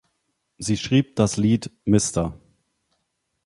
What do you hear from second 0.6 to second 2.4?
schrieb das Lied "Mr.